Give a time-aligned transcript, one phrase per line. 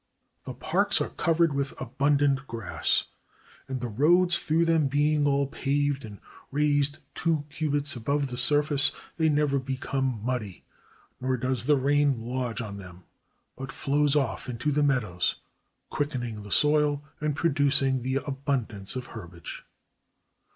[0.45, 3.03] The parks are cov ered with abundant grass;
[3.67, 8.91] and the roads through them being all paved and raised two cubits above the surface,
[9.17, 10.65] they never become muddy,
[11.19, 13.03] nor does the rain lodge on them,
[13.55, 15.35] but flows off into the meadows,
[15.89, 19.65] quickening the soil and producing that abundance of herbage.